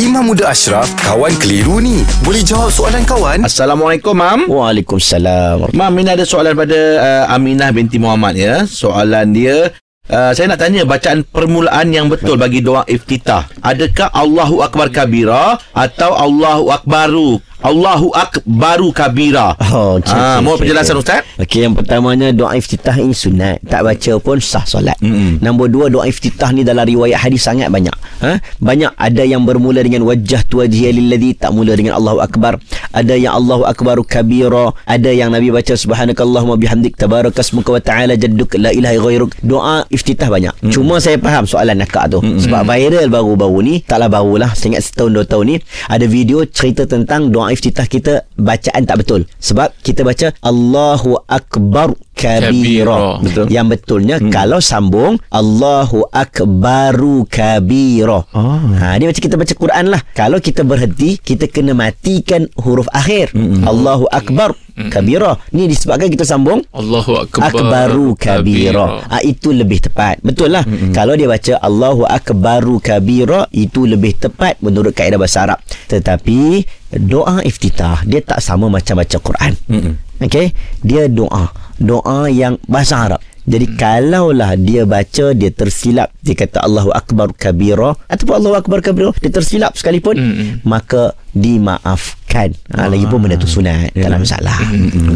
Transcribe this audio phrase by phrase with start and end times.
[0.00, 2.00] Imam Muda Ashraf, kawan keliru ni.
[2.24, 3.44] Boleh jawab soalan kawan?
[3.44, 4.48] Assalamualaikum, Mam.
[4.48, 5.68] Waalaikumsalam.
[5.76, 8.64] Mam, ini ada soalan pada uh, Aminah binti Muhammad ya.
[8.64, 9.68] Soalan dia,
[10.08, 13.52] uh, saya nak tanya bacaan permulaan yang betul bagi doa iftitah.
[13.60, 17.44] Adakah Allahu Akbar kabira atau Allahu Akbaru?
[17.62, 19.54] Allahu Akbaru kabira.
[19.70, 21.02] Oh, okey, Ah, okey, mohon penjelasan okey.
[21.06, 21.22] Ustaz.
[21.38, 23.62] Okey, yang pertamanya doa iftitah ini sunat.
[23.62, 24.98] Tak baca pun sah solat.
[24.98, 25.38] Mm-mm.
[25.38, 27.94] Nombor dua, doa iftitah ni dalam riwayat hadis sangat banyak.
[28.18, 28.42] Ha?
[28.58, 32.58] Banyak ada yang bermula dengan wajah tu lilladhi tak mula dengan Allahu Akbar.
[32.90, 34.74] Ada yang Allahu Akbaru kabira.
[34.82, 39.38] Ada yang Nabi baca subhanakallahumma bihamdik tabarakasmuka wa ta'ala jadduk la ilaha ghairuk.
[39.38, 40.54] Doa iftitah banyak.
[40.66, 40.72] Mm.
[40.74, 42.18] Cuma saya faham soalan nakak tu.
[42.18, 42.42] Mm-mm.
[42.42, 45.56] Sebab viral baru-baru ni, taklah barulah, saya ingat setahun dua tahun ni,
[45.86, 49.28] ada video cerita tentang doa iftitah kita bacaan tak betul.
[49.38, 52.52] Sebab kita baca Allahu Akbar kabira.
[52.52, 53.00] Kabira.
[53.20, 53.46] Betul.
[53.50, 54.30] Yang betulnya hmm.
[54.30, 58.22] kalau sambung Allahu akbaru kabira.
[58.32, 58.60] Oh.
[58.78, 60.00] Ha dia macam kita baca Quran lah.
[60.14, 63.34] Kalau kita berhenti kita kena matikan huruf akhir.
[63.34, 63.66] Hmm.
[63.66, 64.54] Allahu akbar
[64.88, 65.36] kabira.
[65.52, 69.04] Ni disebabkan kita sambung Allahu Akbar akbaru kabira.
[69.04, 70.24] Ha, itu lebih tepat.
[70.24, 70.64] Betul lah.
[70.64, 70.96] Mm-hmm.
[70.96, 75.58] Kalau dia baca Allahu akbaru kabira itu lebih tepat menurut kaedah bahasa Arab.
[75.92, 76.64] Tetapi
[77.00, 79.52] doa iftitah dia tak sama macam baca Quran.
[79.68, 79.94] Mm-mm.
[80.22, 80.52] Okey,
[80.84, 81.50] dia doa.
[81.80, 83.20] Doa yang bahasa Arab.
[83.42, 83.78] Jadi hmm.
[83.78, 89.34] kalaulah dia baca dia tersilap dia kata Allahu akbar kabira ataupun Allahu akbar kabira dia
[89.34, 90.48] tersilap sekalipun Mm-mm.
[90.62, 92.52] maka dimaafkan.
[92.72, 94.56] Ha, lagi pun benda tu sunat tak ada masalah.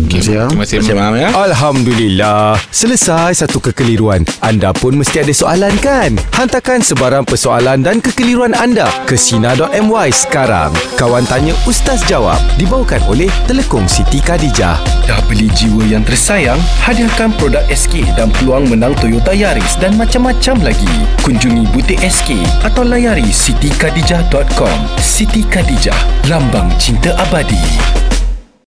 [0.05, 0.79] Okay, Terima terima kasih.
[0.85, 1.29] kasih, Mam ya.
[1.33, 2.61] Alhamdulillah.
[2.69, 4.25] Selesai satu kekeliruan.
[4.41, 6.13] Anda pun mesti ada soalan kan?
[6.33, 10.77] Hantarkan sebarang persoalan dan kekeliruan anda ke Sina.my sekarang.
[10.97, 14.77] Kawan Tanya Ustaz Jawab dibawakan oleh Telekom Siti Khadijah.
[15.03, 16.61] Dah beli jiwa yang tersayang?
[16.85, 20.93] Hadiahkan produk SK dan peluang menang Toyota Yaris dan macam-macam lagi.
[21.25, 24.77] Kunjungi butik SK atau layari sitikadijah.com.
[24.99, 25.97] Siti Khadijah,
[26.29, 27.59] lambang cinta abadi.